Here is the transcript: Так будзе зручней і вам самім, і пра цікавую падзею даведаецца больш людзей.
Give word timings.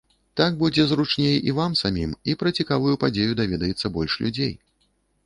Так 0.39 0.55
будзе 0.61 0.85
зручней 0.91 1.37
і 1.51 1.53
вам 1.59 1.75
самім, 1.81 2.15
і 2.33 2.35
пра 2.39 2.53
цікавую 2.63 2.95
падзею 3.05 3.37
даведаецца 3.41 3.93
больш 3.99 4.17
людзей. 4.23 4.53